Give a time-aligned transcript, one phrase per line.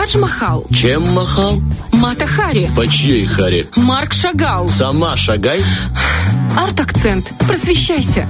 [0.00, 1.60] Тадж Махал, Чем махал?
[1.92, 3.68] Мата Хари, По чьей харе?
[3.76, 4.66] Марк Шагал.
[4.70, 5.62] Сама шагай.
[6.56, 7.30] Арт-акцент.
[7.46, 8.26] Просвещайся.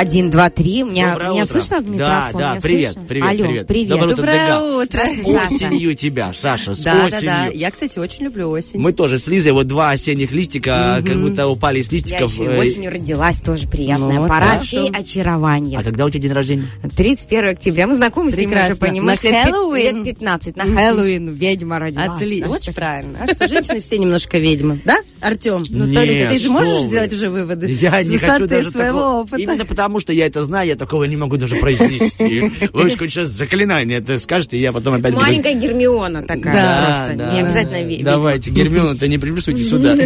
[0.00, 0.82] Один, два, три.
[0.82, 1.52] Меня, Доброе меня утро.
[1.52, 1.98] слышно в микрофон?
[1.98, 3.08] Да, да, Меня привет, слышно?
[3.08, 3.66] привет, Алло, привет.
[3.66, 3.88] привет.
[3.90, 4.82] Доброе утро, Доброе Дега.
[4.82, 5.00] утро,
[5.44, 7.22] С осенью тебя, Саша, с Да, да, осенью.
[7.24, 7.46] да.
[7.52, 8.80] Я, кстати, очень люблю осень.
[8.80, 12.32] Мы тоже с Лизой, вот два осенних листика, как будто упали с Я листиков.
[12.32, 14.46] еще и э, осенью родилась, тоже приятная Ну, пора.
[14.52, 14.64] хорошо.
[14.64, 15.78] Чей очарование.
[15.78, 16.64] А когда у тебя день рождения?
[16.96, 17.86] 31 октября.
[17.86, 18.86] Мы знакомы с ним уже, Прекрасно.
[18.86, 19.96] понимаешь, На Хэллоуин?
[19.96, 20.56] лет 15.
[20.56, 22.10] На Хэллоуин ведьма родилась.
[22.10, 23.18] Отлично, очень правильно.
[23.20, 25.62] А что, женщины все немножко ведьмы, да, Артем?
[25.70, 26.88] Ну, Нет, Толик, ты же можешь вы.
[26.88, 29.20] сделать уже выводы Я с не хочу даже своего такого.
[29.22, 29.36] опыта.
[29.42, 32.50] Именно потому, что я это знаю, я такого не могу даже произнести.
[32.72, 35.14] Вы хоть сейчас заклинание это скажете, я потом опять.
[35.14, 37.14] Маленькая Гермиона такая Да, просто.
[37.26, 37.32] да.
[37.34, 38.04] Не обязательно ведьма.
[38.04, 39.96] Давайте, Гермиона-то не приплюсуйте сюда.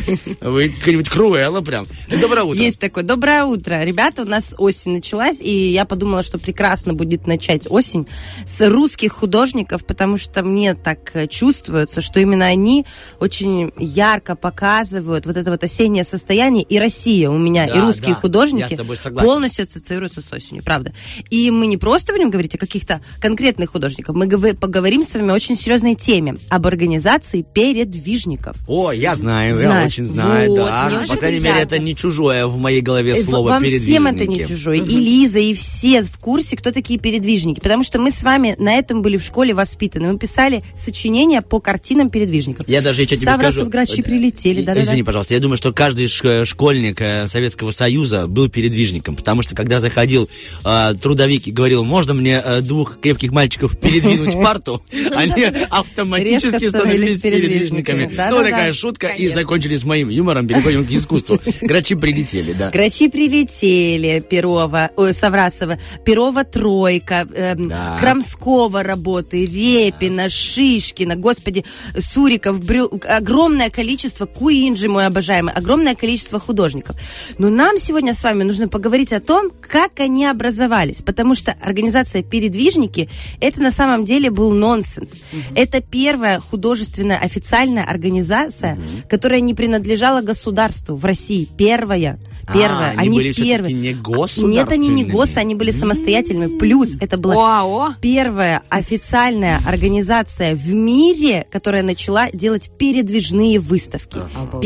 [0.41, 1.87] Вы какая-нибудь Круэлла прям.
[2.21, 2.63] Доброе утро.
[2.63, 3.05] Есть такое.
[3.05, 3.83] Доброе утро.
[3.85, 8.07] Ребята, у нас осень началась, и я подумала, что прекрасно будет начать осень
[8.47, 12.85] с русских художников, потому что мне так э, чувствуется, что именно они
[13.21, 18.03] очень ярко показывают вот это вот осеннее состояние, и Россия у меня, Да, и русские
[18.07, 18.77] да, я художники
[19.17, 20.93] полностью ассоциируются с осенью, правда.
[21.31, 25.31] И мы не просто будем говорить о каких-то конкретных художниках, мы говор- поговорим с вами
[25.31, 28.57] о очень серьезной теме, об организации передвижников.
[28.67, 29.93] О, я знаю, я Знаешь.
[29.93, 31.03] очень знаю, Вот, да.
[31.09, 34.37] По крайней мере, это не чужое в моей голове Э, слово Вам всем это не
[34.37, 34.49] «передвижники».
[34.49, 34.77] чужое.
[34.79, 37.61] И Лиза, и все в курсе, кто такие передвижники.
[37.61, 40.13] Потому что мы с вами на этом были в школе воспитаны.
[40.13, 42.69] Мы писали сочинения по картинам передвижников.
[42.69, 43.71] Я даже еще тебе Саврасов, скажу...
[43.71, 44.94] Грачи прилетели, Э, да-да-да.
[44.95, 49.57] Извини, пожалуйста, я думаю, что каждый ш- школьник э, Советского Союза был передвижником, потому что
[49.57, 50.31] когда заходил
[50.65, 54.81] э, трудовик и говорил, можно мне э, двух крепких мальчиков передвинуть парту,
[55.17, 58.09] они автоматически становились передвижниками.
[58.31, 61.41] Ну, такая шутка, и закончили с моим юмором, переходим к искусству.
[61.63, 62.71] Грачи прилетели, да.
[62.71, 67.73] Грачи прилетели, Перова, ой, Саврасова, Перова тройка, эм.
[67.99, 71.65] Крамского работы, Репина, Шишкина, господи,
[71.99, 72.61] Суриков,
[73.09, 76.97] огромное количество, Куинджи мой обожаемый, огромное количество художников.
[77.39, 82.23] Но нам сегодня с вами нужно поговорить о том, как они образовались, потому что организация
[82.23, 83.09] «Передвижники»
[83.41, 85.15] это на самом деле был нонсенс.
[85.55, 88.79] Это первая художественная официальная организация,
[89.09, 91.49] которая не принадлежала государству в России.
[91.57, 92.19] Первая.
[92.53, 92.93] Первая.
[92.97, 95.11] А, они были всё-таки не Нет, они не государственными.
[95.11, 96.59] гос, они были самостоятельными.
[96.59, 97.95] Плюс это была ОАО.
[98.01, 104.19] первая официальная организация в мире, которая начала делать передвижные выставки.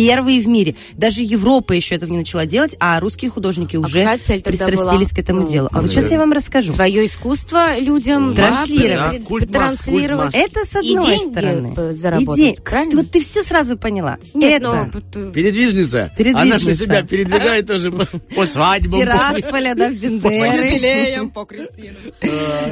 [0.09, 0.75] Первые в мире.
[0.95, 5.17] Даже Европа еще этого не начала делать, а русские художники уже цель тогда пристрастились была?
[5.17, 5.69] к этому Ну, делу.
[5.71, 6.11] А вот ну, сейчас да.
[6.11, 6.73] я вам расскажу.
[6.73, 9.21] Свое искусство людям Транслировать.
[9.21, 10.35] да, Культ масс, транслировать.
[10.35, 11.93] Это с И одной деньги стороны.
[11.95, 12.97] заработать, И день-?
[12.97, 14.19] Вот ты все сразу поняла.
[14.35, 16.13] Нет, это ну, п- Передвижница.
[16.17, 16.57] Передвижница.
[16.57, 19.01] Она же себя передвигает тоже по, свадьбам.
[19.01, 21.29] Тирасполя до Бендеры.
[21.35, 21.97] по Кристину.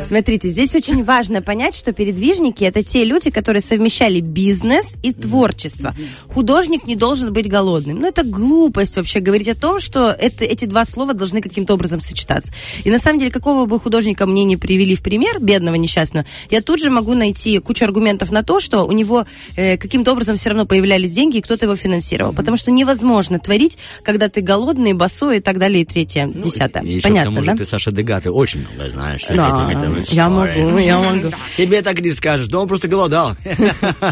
[0.02, 5.94] Смотрите, здесь очень важно понять, что передвижники это те люди, которые совмещали бизнес и творчество.
[6.28, 7.98] Художник не должен быть голодным.
[7.98, 12.00] Ну, это глупость вообще говорить о том, что это, эти два слова должны каким-то образом
[12.00, 12.52] сочетаться.
[12.84, 16.62] И на самом деле, какого бы художника мне не привели в пример, бедного, несчастного, я
[16.62, 19.26] тут же могу найти кучу аргументов на то, что у него
[19.56, 22.32] э, каким-то образом все равно появлялись деньги, и кто-то его финансировал.
[22.32, 26.82] Потому что невозможно творить, когда ты голодный, босой и так далее, и третье, десятое.
[26.82, 27.52] И еще к Понятно, тому да?
[27.52, 29.24] же ты, Саша Дега, ты очень много знаешь.
[29.28, 29.70] Да,
[30.08, 31.28] я могу, я могу.
[31.56, 33.36] Тебе так не скажешь, да он просто голодал.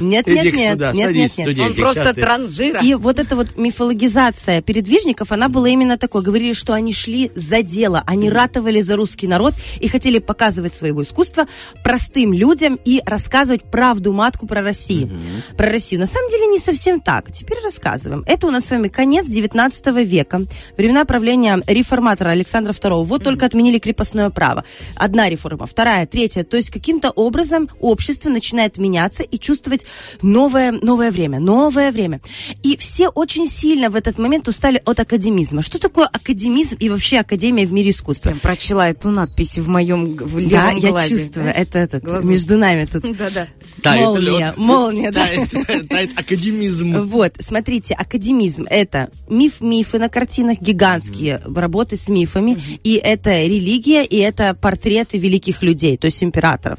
[0.00, 1.70] Нет, Иди нет, нет, сюда, нет, садись, нет, нет.
[1.70, 2.80] Он просто транжира.
[2.80, 6.22] И вот эта вот мифологизация передвижников, она была именно такой.
[6.22, 11.02] Говорили, что они шли за дело, они ратовали за русский народ и хотели показывать своего
[11.02, 11.46] искусства
[11.82, 15.18] простым людям и рассказывать правду матку про Россию.
[15.56, 16.00] Про Россию.
[16.00, 17.32] На самом деле не совсем так.
[17.32, 18.24] Теперь рассказываем.
[18.26, 20.42] Это у нас с вами конец 19 века.
[20.76, 23.04] Времена правления реформатора Александра II.
[23.04, 24.64] Вот только отменили крепостное право.
[24.96, 26.44] Одна реформа, вторая, третья.
[26.44, 29.86] То есть каким-то образом общество начинает меняться и чувствовать
[30.22, 32.20] новое, новое время, новое время.
[32.62, 35.62] И все очень сильно в этот момент устали от академизма.
[35.62, 38.28] Что такое академизм и вообще академия в мире искусства?
[38.28, 41.16] Прям прочла эту надпись в моем в левом Да, я глазе.
[41.16, 41.46] чувствую.
[41.48, 42.28] Это, это Глазу.
[42.28, 43.02] между нами тут.
[43.16, 43.48] Да-да.
[43.96, 45.24] Молния, молния, да.
[45.26, 47.00] Тает, тает академизм.
[47.06, 54.18] Вот, смотрите, академизм– это миф-мифы на картинах, гигантские работы с мифами, и это религия, и
[54.18, 56.78] это портреты великих людей, то есть императоров.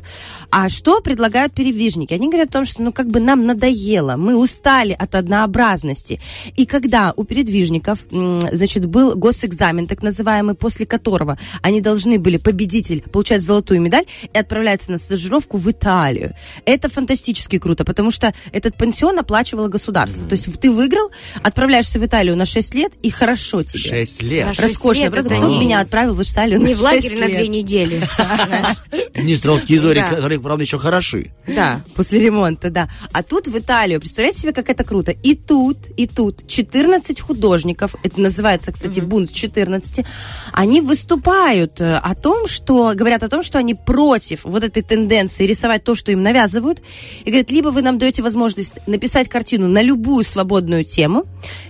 [0.52, 2.14] А что предлагают передвижники?
[2.14, 6.20] Они говорят о том, что ну как бы нам надоело, мы устали от однообразности, популярности.
[6.56, 13.02] И когда у передвижников, значит, был госэкзамен, так называемый, после которого они должны были, победитель,
[13.02, 16.34] получать золотую медаль и отправляться на стажировку в Италию.
[16.66, 20.28] Это фантастически круто, потому что этот пенсион оплачивало государство.
[20.28, 21.10] То есть ты выиграл,
[21.44, 23.80] отправляешься в Италию на 6 лет, и хорошо тебе.
[23.80, 24.48] Шесть лет.
[24.48, 25.36] На шесть Роскошно, лет правда?
[25.36, 27.38] Кто не- меня отправил в Италию Не в лагерь 6 на лет?
[27.38, 28.00] две недели.
[28.48, 28.78] знаешь.
[29.16, 31.32] Днестровские зори, которые, правда, еще хороши.
[31.48, 31.82] Да.
[31.96, 32.90] После ремонта, да.
[33.12, 35.12] А тут в Италию, представляете себе, как это круто.
[35.12, 40.06] И тут, и тут 14 художников, это называется, кстати, бунт 14,
[40.54, 45.46] они выступают э, о том, что, говорят о том, что они против вот этой тенденции
[45.46, 46.82] рисовать то, что им навязывают.
[47.24, 51.26] И говорят, либо вы нам даете возможность написать картину на любую свободную тему,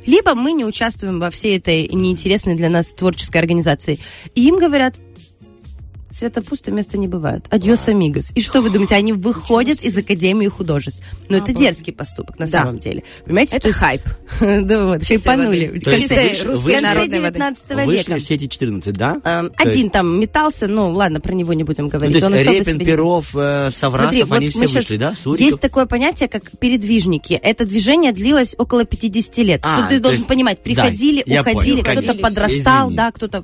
[0.05, 3.99] либо мы не участвуем во всей этой неинтересной для нас творческой организации.
[4.33, 4.95] И им говорят,
[6.11, 7.45] Света пусто, места не бывает.
[7.49, 8.31] Адьос, амигос.
[8.35, 11.03] И что вы думаете, они выходят из Академии художеств.
[11.29, 12.59] Но это дерзкий поступок на Да.
[12.63, 13.03] самом деле.
[13.25, 13.57] Понимаете?
[13.57, 14.01] Это хайп.
[14.39, 15.67] Да вот, хайпанули.
[15.73, 15.79] вышли-
[16.55, 17.07] вышли- воды.
[17.09, 18.17] 19 Вышли века.
[18.19, 19.17] все эти 14, да?
[19.23, 22.19] Эм, Один там метался, ну ладно, про него не будем Ну, говорить.
[22.19, 25.13] то есть Репин, Перов, э, Саврасов, они все вышли, да?
[25.37, 27.33] Есть такое понятие, как передвижники.
[27.33, 29.61] Это движение длилось около 50 лет.
[29.63, 33.43] А, Что ты должен понимать, приходили, я уходили, кто-то подрастал, да, кто-то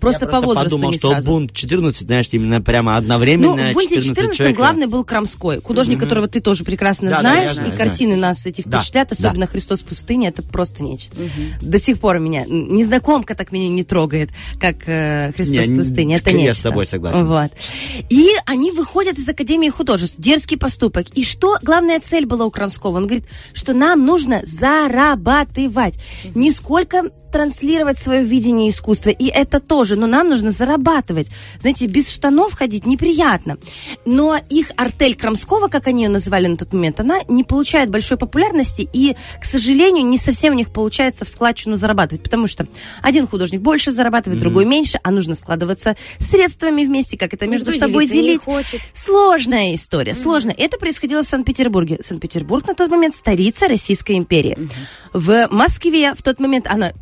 [0.00, 1.26] просто Я по возрасту подумал, не что сразу.
[1.28, 4.56] бунт 14, знаешь, именно прямо одновременно Ну, в бунте 14 14 человек.
[4.56, 8.16] главный был Крамской, художник, которого ты тоже прекрасно Да, да, знаешь, я знаю, и картины
[8.16, 9.16] нас эти Да, впечатляют, да.
[9.28, 11.16] особенно «Христос в пустыне», это просто нечто.
[11.60, 16.16] До сих пор меня, незнакомка так меня не трогает, как э, «Христос Не, в пустыне»,
[16.16, 16.54] это я нечто.
[16.54, 17.26] с тобой согласен.
[17.26, 17.50] Вот.
[18.08, 21.06] И они выходят из Академии художеств, дерзкий поступок.
[21.14, 22.96] И что главная цель была у Крамского?
[22.96, 25.98] Он говорит, что нам нужно зарабатывать.
[26.34, 31.28] Не сколько транслировать свое видение искусства, и это тоже, но нам нужно зарабатывать.
[31.60, 33.58] Знаете, без штанов ходить неприятно.
[34.04, 38.16] Но их артель Крамского, как они ее называли на тот момент, она не получает большой
[38.16, 42.66] популярности, и, к сожалению, не совсем у них получается в складчину зарабатывать, потому что
[43.02, 47.86] один художник больше зарабатывает, другой меньше, а нужно складываться средствами вместе, как это между Никто
[47.86, 48.42] собой делить.
[48.42, 48.80] хочет.
[48.94, 50.54] Сложная история, сложная.
[50.56, 51.98] Это происходило в Санкт-Петербурге.
[52.00, 54.68] Санкт-Петербург на тот момент столица Российской империи.
[55.12, 56.92] В Москве в тот момент она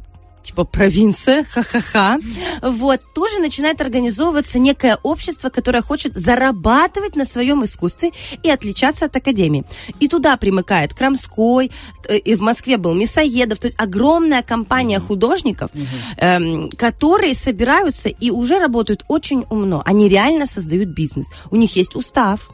[0.49, 2.19] типа провинция, ха-ха-ха,
[2.63, 8.11] вот, тоже начинает организовываться некое общество, которое хочет зарабатывать на своем искусстве
[8.43, 9.65] и отличаться от академии.
[10.01, 11.71] И туда примыкает Крамской,
[12.09, 15.71] э, и в Москве был Мясоедов, то есть огромная компания художников,
[16.17, 19.83] эм, которые собираются и уже работают очень умно.
[19.85, 21.29] Они реально создают бизнес.
[21.51, 22.49] У них есть устав,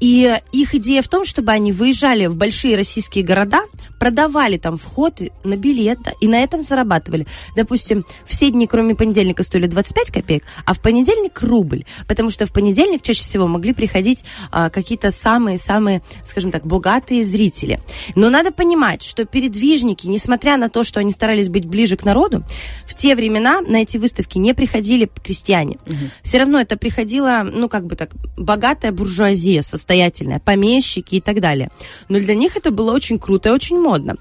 [0.00, 3.62] и их идея в том, чтобы они выезжали в большие российские города,
[3.98, 7.26] продавали там вход на билет, да, и на этом зарабатывали.
[7.54, 11.84] Допустим, все дни, кроме понедельника, стоили 25 копеек, а в понедельник рубль.
[12.08, 17.80] Потому что в понедельник чаще всего могли приходить а, какие-то самые-самые, скажем так, богатые зрители.
[18.16, 22.42] Но надо понимать, что передвижники, несмотря на то, что они старались быть ближе к народу,
[22.86, 25.78] в те времена на эти выставки не приходили крестьяне.
[26.22, 31.70] Все равно это приходила, ну, как бы так, богатая буржуазия, состоятельная, помещики и так далее.
[32.08, 34.16] Но для них это было очень круто и очень модно.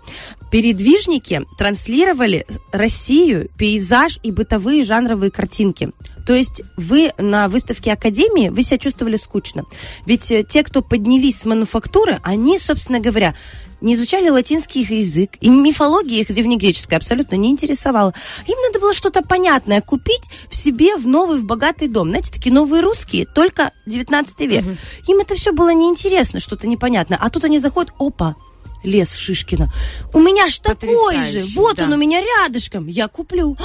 [0.52, 5.92] Передвижники транслировали Россию, пейзаж и бытовые жанровые картинки.
[6.32, 9.66] То есть вы на выставке Академии, вы себя чувствовали скучно.
[10.06, 13.36] Ведь э, те, кто поднялись с мануфактуры, они, собственно говоря,
[13.82, 18.14] не изучали латинский язык, и мифология их древнегреческая абсолютно не интересовала.
[18.48, 22.08] Им надо было что-то понятное купить в себе в новый, в богатый дом.
[22.08, 24.64] Знаете, такие новые русские, только 19 век.
[25.10, 27.20] Им это все было неинтересно, что-то непонятное.
[27.22, 28.38] А тут они заходят, опа,
[28.84, 29.70] лес Шишкина.
[30.14, 31.84] У меня ж такой же, вот да.
[31.84, 33.58] он у меня рядышком, я куплю.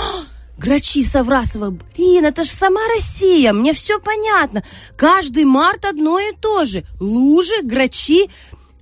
[0.58, 4.62] Грачи Саврасова, блин, это же сама Россия, мне все понятно.
[4.96, 6.82] Каждый март одно и то же.
[6.98, 8.30] Лужи, грачи,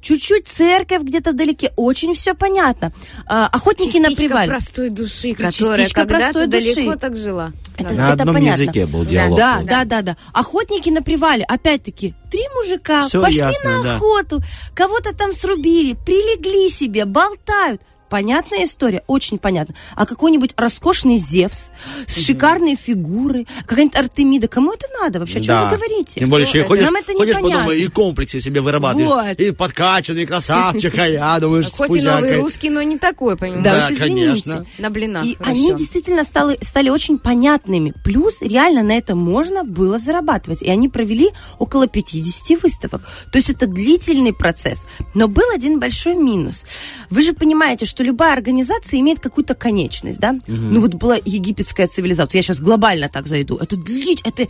[0.00, 2.93] чуть-чуть церковь где-то вдалеке, очень все понятно.
[3.27, 4.48] А, охотники на Частичка привале.
[4.48, 6.75] простой души, которая когда-то простой души.
[6.77, 7.53] далеко так жила.
[7.77, 8.63] Это, На это одном понятно.
[8.63, 9.37] языке был диалог.
[9.37, 10.17] Да, да, да, да.
[10.32, 13.96] Охотники на привале, опять-таки, три мужика Всё пошли ясно, на да.
[13.96, 14.41] охоту,
[14.77, 17.81] кого-то там срубили, прилегли себе, болтают.
[18.19, 19.75] Понятная история, очень понятно.
[19.97, 21.71] А какой-нибудь роскошный Зевс
[22.06, 25.39] с шикарной фигурой, какая-нибудь Артемида, кому это надо вообще?
[25.39, 25.65] О чем Да.
[25.69, 26.21] вы говорите?
[26.21, 26.69] Тем более, Что еще это?
[26.69, 27.65] ходишь, Нам это ходишь по непонятно.
[27.65, 29.09] дому и комплексы себе вырабатываешь.
[29.09, 29.41] Вот.
[29.41, 33.65] И подкачанный красавчик, а я думаешь, Хоть и новый русский, но не такой, понимаешь?
[33.65, 34.65] Да, Да, конечно.
[34.79, 35.25] На блинах.
[35.25, 35.51] И хорошо.
[35.51, 37.94] они действительно стали, стали очень понятными.
[38.05, 40.63] Плюс реально на это можно было зарабатывать.
[40.63, 43.03] И они провели около 50 выставок.
[43.33, 44.87] То есть это длительный процесс.
[45.15, 46.65] Но был один большой минус.
[47.11, 50.37] Вы же понимаете, что любая организация имеет какую-то конечность, да?
[50.46, 53.56] Ну вот была египетская цивилизация, я сейчас глобально так зайду.
[53.56, 54.46] Это длить, это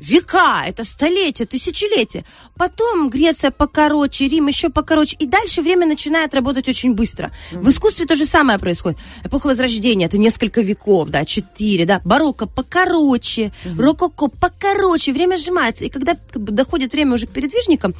[0.00, 2.24] века, это столетия, тысячелетия.
[2.56, 5.16] Потом Греция покороче, Рим еще покороче.
[5.18, 7.32] И дальше время начинает работать очень быстро.
[7.52, 8.98] В искусстве то же самое происходит.
[9.24, 12.00] Эпоха Возрождения, это несколько веков, да, четыре, да.
[12.04, 15.12] Барокко покороче, рококо покороче.
[15.12, 15.84] Время сжимается.
[15.84, 17.94] И когда доходит время уже к передвижникам,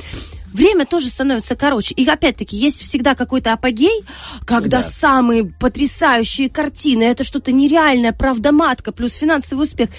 [0.55, 1.95] время тоже становится короче.
[1.95, 4.03] И опять-таки есть всегда какой-то апогей,
[4.47, 4.89] когда Да.
[4.89, 9.91] самые потрясающие картины, это что-то нереальное, правда матка, плюс финансовый успех.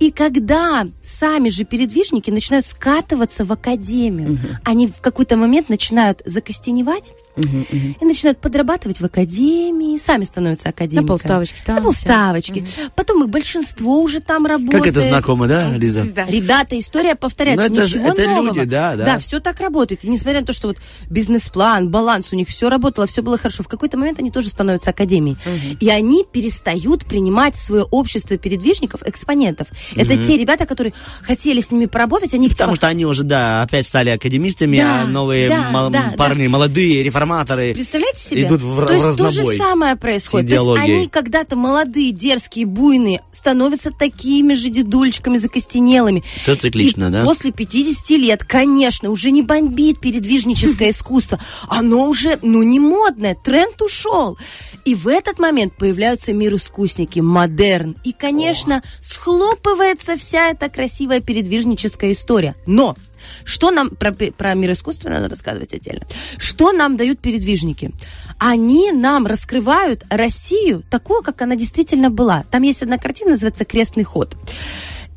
[0.00, 7.12] И когда сами же передвижники начинают скатываться в академию, они в какой-то момент начинают закостеневать
[7.36, 11.06] и начинают подрабатывать в академии, сами становятся академиками.
[11.08, 12.64] полставочки там, На полставочки.
[12.94, 14.82] Потом их большинство уже там работает.
[14.84, 16.04] Как это знакомо, да, Лиза?
[16.14, 16.24] Да.
[16.26, 17.68] Ребята, история повторяется.
[17.68, 18.46] Ну, это Ничего это нового.
[18.54, 19.04] люди, да, да.
[19.04, 20.04] Да, все так работает.
[20.04, 20.78] И несмотря на то, что вот
[21.08, 24.90] бизнес-план, баланс у них все работало, все было хорошо, в какой-то момент они тоже становятся
[24.90, 25.36] академией.
[25.80, 29.68] И они перестают принимать в свое общество передвижников экспонентов.
[29.96, 30.92] Это те ребята, которые
[31.22, 35.02] хотели с ними поработать, они Потому типа, что они уже, да, опять стали академистами, Да,
[35.02, 38.42] а новые да, мал- да, парни, молодые реформаторы Представляете себе?
[38.42, 39.56] идут в, то в есть то же разнобой.
[39.80, 40.50] Самое происходит.
[40.50, 46.22] с То есть они когда-то молодые, дерзкие, буйные, становятся такими же дедульчиками закостенелыми.
[46.36, 47.22] Всё циклично, И да?
[47.22, 51.40] После 50 лет, конечно, уже не бомбит передвижническое искусство.
[51.68, 54.36] Оно уже, ну, не модное, тренд ушел.
[54.84, 57.96] И в этот момент появляются мир-искусники, модерн.
[58.04, 62.56] И, конечно, схлопывается вся эта красивая передвижническая история.
[62.66, 62.96] Но
[63.44, 66.06] что нам про, про мир искусства надо рассказывать отдельно?
[66.38, 67.92] Что нам дают передвижники?
[68.38, 72.44] Они нам раскрывают Россию такую, как она действительно была.
[72.50, 74.36] Там есть одна картина, называется «Крестный ход».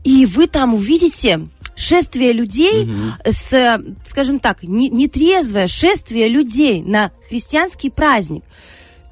[0.04, 2.88] И вы там увидите шествие людей
[3.26, 8.44] с, э, скажем так, не- нетрезвое шествие людей на христианский праздник.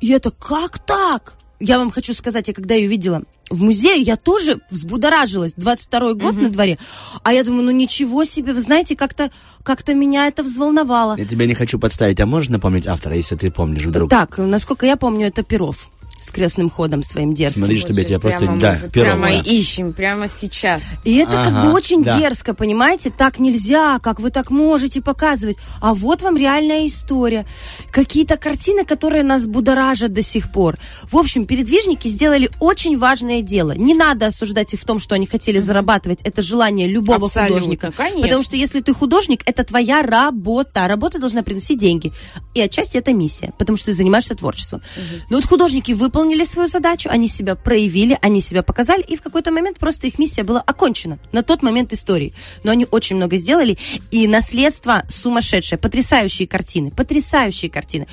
[0.02, 1.36] И это как так?
[1.60, 5.54] Я вам хочу сказать, я когда ее видела в музее, я тоже взбудоражилась.
[5.56, 6.80] 22-й год на дворе.
[7.24, 9.32] А я думаю, ну ничего себе, вы знаете, как-то
[9.64, 11.18] как меня это взволновало.
[11.18, 14.10] Я тебя не хочу подставить, а можешь напомнить автора, если ты помнишь вдруг?
[14.10, 15.90] Так, насколько я помню, это Перов
[16.22, 17.62] с крестным ходом своим дерзким.
[17.62, 18.40] Смотри, чтобы я тебя просто...
[18.40, 18.90] Прямо Да, мы.
[18.90, 20.82] Прямо ищем, прямо сейчас.
[21.04, 22.18] И это как Ага, бы очень да.
[22.20, 23.10] дерзко, понимаете?
[23.16, 25.58] Так нельзя, как вы так можете показывать.
[25.82, 27.46] А вот вам реальная история.
[27.92, 30.78] Какие-то картины, которые нас будоражат до сих пор.
[31.04, 33.72] В общем, передвижники сделали очень важное дело.
[33.72, 36.22] Не надо осуждать их в том, что они хотели зарабатывать.
[36.24, 37.92] Это желание любого Абсолютно, художника.
[37.92, 38.22] конечно.
[38.22, 40.88] Потому что если ты художник, это твоя работа.
[40.88, 42.14] Работа должна приносить деньги.
[42.54, 44.82] И отчасти это миссия, потому что ты занимаешься творчеством.
[45.30, 49.50] Но вот художники выполнили свою задачу, они себя проявили, они себя показали, и в какой-то
[49.50, 52.34] момент просто их миссия была окончена на тот момент истории.
[52.64, 53.78] Но они очень много сделали,
[54.12, 58.08] и наследство сумасшедшее, потрясающие картины, потрясающие картины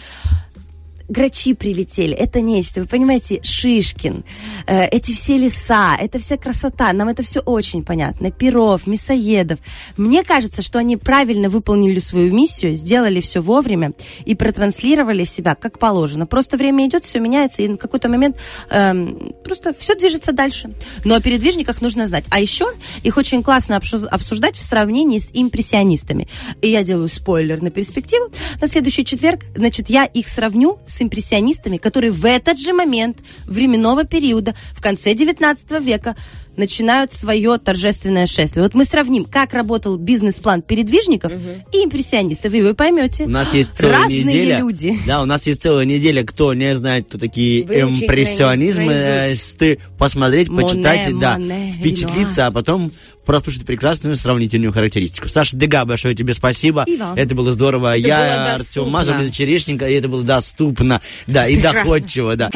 [1.08, 4.24] грачи прилетели, это нечто, вы понимаете, Шишкин,
[4.66, 9.58] э, эти все леса, это вся красота, нам это все очень понятно, Перов, Мясоедов.
[9.96, 13.92] Мне кажется, что они правильно выполнили свою миссию, сделали все вовремя
[14.24, 16.26] и протранслировали себя как положено.
[16.26, 18.36] Просто время идет, все меняется, и на какой-то момент
[18.70, 20.74] эм, просто все движется дальше.
[21.04, 22.24] Но о передвижниках нужно знать.
[22.30, 22.66] А еще
[23.02, 26.28] их очень классно обсуждать в сравнении с импрессионистами.
[26.60, 28.30] И я делаю спойлер на перспективу.
[28.60, 34.04] На следующий четверг, значит, я их сравню с импрессионистами, которые в этот же момент временного
[34.04, 36.16] периода, в конце 19 века,
[36.58, 38.62] начинают свое торжественное шествие.
[38.62, 41.32] Вот мы сравним, как работал бизнес-план передвижников
[41.72, 43.24] и импрессионистов, и вы поймете.
[43.24, 44.58] У нас есть целая Разные неделя.
[44.58, 44.98] люди.
[45.06, 46.24] Да, у нас есть целая неделя.
[46.24, 49.54] Кто не знает, кто такие Выучить импрессионизмы, наизусть.
[49.54, 52.92] э, ты посмотреть, Моне, почитать, да, Моне, впечатлиться, а потом
[53.24, 55.28] прослушать прекрасную сравнительную характеристику.
[55.28, 56.84] Саша Дега, большое тебе спасибо.
[56.86, 56.98] И.
[57.16, 57.98] Это было здорово.
[57.98, 58.88] Это Я было Артем.
[58.90, 61.00] Мазур, Лиза Черешенко, и это было доступно.
[61.26, 61.80] Да, и Прекрасно.
[61.84, 62.50] доходчиво, да.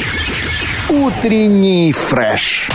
[0.88, 2.68] Утренний фреш.